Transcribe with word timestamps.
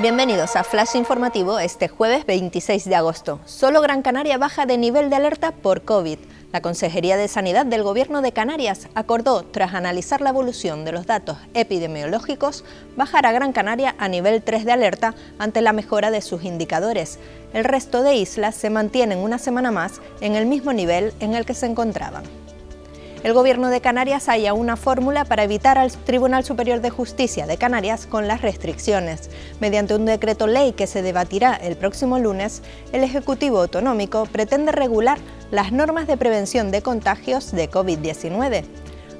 Bienvenidos 0.00 0.56
a 0.56 0.64
Flash 0.64 0.96
Informativo 0.96 1.58
este 1.58 1.86
jueves 1.86 2.24
26 2.24 2.86
de 2.86 2.94
agosto. 2.94 3.38
Solo 3.44 3.82
Gran 3.82 4.00
Canaria 4.00 4.38
baja 4.38 4.64
de 4.64 4.78
nivel 4.78 5.10
de 5.10 5.16
alerta 5.16 5.52
por 5.52 5.82
COVID. 5.82 6.16
La 6.52 6.62
Consejería 6.62 7.18
de 7.18 7.28
Sanidad 7.28 7.66
del 7.66 7.82
Gobierno 7.82 8.22
de 8.22 8.32
Canarias 8.32 8.88
acordó, 8.94 9.42
tras 9.42 9.74
analizar 9.74 10.22
la 10.22 10.30
evolución 10.30 10.86
de 10.86 10.92
los 10.92 11.04
datos 11.04 11.36
epidemiológicos, 11.52 12.64
bajar 12.96 13.26
a 13.26 13.32
Gran 13.32 13.52
Canaria 13.52 13.94
a 13.98 14.08
nivel 14.08 14.42
3 14.42 14.64
de 14.64 14.72
alerta 14.72 15.14
ante 15.38 15.60
la 15.60 15.74
mejora 15.74 16.10
de 16.10 16.22
sus 16.22 16.44
indicadores. 16.44 17.18
El 17.52 17.64
resto 17.64 18.02
de 18.02 18.14
islas 18.14 18.54
se 18.54 18.70
mantienen 18.70 19.18
una 19.18 19.38
semana 19.38 19.70
más 19.70 20.00
en 20.22 20.34
el 20.34 20.46
mismo 20.46 20.72
nivel 20.72 21.12
en 21.20 21.34
el 21.34 21.44
que 21.44 21.52
se 21.52 21.66
encontraban 21.66 22.24
el 23.22 23.34
Gobierno 23.34 23.68
de 23.68 23.82
Canarias 23.82 24.30
haya 24.30 24.54
una 24.54 24.76
fórmula 24.76 25.26
para 25.26 25.44
evitar 25.44 25.76
al 25.76 25.92
Tribunal 25.92 26.42
Superior 26.42 26.80
de 26.80 26.88
Justicia 26.88 27.46
de 27.46 27.58
Canarias 27.58 28.06
con 28.06 28.26
las 28.26 28.40
restricciones. 28.40 29.28
Mediante 29.60 29.94
un 29.94 30.06
decreto 30.06 30.46
ley 30.46 30.72
que 30.72 30.86
se 30.86 31.02
debatirá 31.02 31.54
el 31.54 31.76
próximo 31.76 32.18
lunes, 32.18 32.62
el 32.92 33.04
Ejecutivo 33.04 33.60
Autonómico 33.60 34.24
pretende 34.24 34.72
regular 34.72 35.18
las 35.50 35.70
normas 35.70 36.06
de 36.06 36.16
prevención 36.16 36.70
de 36.70 36.80
contagios 36.80 37.52
de 37.52 37.70
COVID-19. 37.70 38.64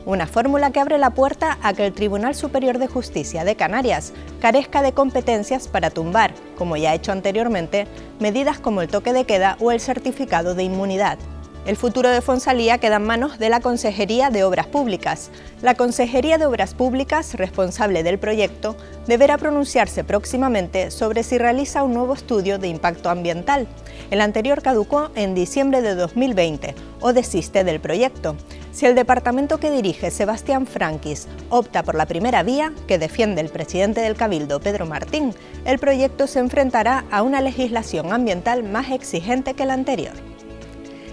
Una 0.07 0.27
fórmula 0.27 0.71
que 0.71 0.81
abre 0.81 0.97
la 0.97 1.11
puerta 1.11 1.59
a 1.63 1.75
que 1.75 1.85
el 1.85 1.93
Tribunal 1.93 2.35
Superior 2.35 2.79
de 2.79 2.87
Justicia 2.87 3.45
de 3.45 3.55
Canarias 3.55 4.15
carezca 4.41 4.81
de 4.81 4.93
competencias 4.93 5.69
para 5.69 5.91
tumbar, 5.91 6.33
como 6.57 6.79
ya 6.79 6.93
ha 6.93 6.95
hecho 6.95 7.13
anteriormente, 7.13 7.87
medidas 8.19 8.59
como 8.59 8.81
el 8.81 8.89
toque 8.89 9.13
de 9.13 9.25
queda 9.25 9.59
o 9.61 9.73
el 9.73 9.81
certificado 9.81 10.55
de 10.55 10.63
inmunidad. 10.63 11.19
El 11.67 11.77
futuro 11.77 12.09
de 12.09 12.23
Fonsalía 12.23 12.79
queda 12.79 12.97
en 12.97 13.05
manos 13.05 13.39
de 13.39 13.51
la 13.51 13.61
Consejería 13.61 14.31
de 14.31 14.45
Obras 14.45 14.67
Públicas. 14.67 15.31
La 15.61 15.75
Consejería 15.75 16.39
de 16.39 16.47
Obras 16.47 16.73
Públicas, 16.73 17.35
responsable 17.35 18.03
del 18.03 18.19
proyecto, 18.19 18.77
deberá 19.07 19.37
pronunciarse 19.37 20.03
próximamente 20.03 20.91
sobre 20.91 21.23
si 21.23 21.37
realiza 21.37 21.83
un 21.83 21.93
nuevo 21.93 22.15
estudio 22.15 22.59
de 22.59 22.69
impacto 22.69 23.11
ambiental. 23.11 23.69
El 24.11 24.23
anterior 24.23 24.63
caducó 24.63 25.11
en 25.15 25.35
diciembre 25.35 25.83
de 25.83 25.95
2020 25.97 26.75
o 27.01 27.13
desiste 27.13 27.63
del 27.63 27.79
proyecto. 27.79 28.37
Si 28.73 28.87
el 28.87 28.95
departamento 28.95 29.61
que 29.61 29.71
dirige 29.71 30.11
Sebastián 30.11 30.67
Frankis 30.67 31.29
opta 31.51 31.83
por 31.83 31.95
la 31.95 32.07
primera 32.07 32.43
vía, 32.43 32.73
que 32.89 32.99
defiende 32.99 33.43
el 33.43 33.51
presidente 33.51 34.01
del 34.01 34.17
Cabildo, 34.17 34.61
Pedro 34.61 34.87
Martín, 34.87 35.35
el 35.67 35.79
proyecto 35.79 36.27
se 36.27 36.39
enfrentará 36.39 37.05
a 37.11 37.21
una 37.21 37.43
legislación 37.43 38.15
ambiental 38.15 38.63
más 38.65 38.91
exigente 38.91 39.53
que 39.53 39.67
la 39.67 39.75
anterior. 39.75 40.15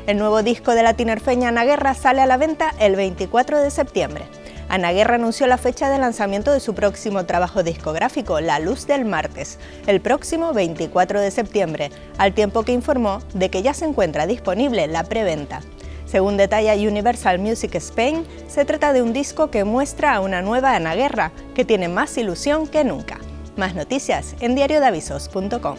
El 0.08 0.20
nuevo 0.20 0.42
disco 0.42 0.74
de 0.74 0.84
la 0.84 0.94
tinerfeña 0.94 1.50
Ana 1.50 1.66
Guerra 1.66 1.94
sale 1.94 2.22
a 2.22 2.26
la 2.26 2.38
venta 2.38 2.74
el 2.80 2.96
24 2.96 3.60
de 3.60 3.70
septiembre. 3.70 4.24
Ana 4.70 4.94
Guerra 4.94 5.16
anunció 5.16 5.48
la 5.48 5.58
fecha 5.58 5.90
de 5.90 5.98
lanzamiento 5.98 6.54
de 6.54 6.62
su 6.62 6.74
próximo 6.74 7.26
trabajo 7.26 7.62
discográfico, 7.62 8.40
La 8.40 8.60
Luz 8.60 8.88
del 8.88 9.04
Martes, 9.04 9.60
el 9.86 10.00
próximo 10.00 10.54
24 10.54 11.20
de 11.20 11.30
septiembre, 11.30 11.92
al 12.18 12.34
tiempo 12.34 12.64
que 12.64 12.72
informó 12.72 13.20
de 13.34 13.50
que 13.50 13.62
ya 13.62 13.74
se 13.74 13.84
encuentra 13.84 14.28
disponible 14.28 14.88
la 14.88 15.04
preventa. 15.04 15.60
Según 16.06 16.38
detalla 16.38 16.74
Universal 16.76 17.38
Music 17.38 17.76
Spain, 17.76 18.26
se 18.48 18.64
trata 18.64 18.94
de 18.94 19.02
un 19.02 19.12
disco 19.12 19.52
que 19.52 19.66
muestra 19.66 20.16
a 20.16 20.22
una 20.22 20.42
nueva 20.42 20.74
Ana 20.74 20.96
Guerra, 20.96 21.34
que 21.54 21.66
tiene 21.66 21.90
más 21.90 22.18
ilusión 22.18 22.66
que 22.66 22.86
nunca. 22.86 23.20
Más 23.58 23.76
noticias 23.76 24.36
en 24.40 24.56
diariodavisos.com. 24.56 25.76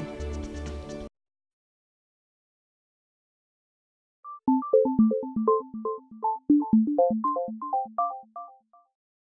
Thank 4.48 4.62
you. 5.86 5.97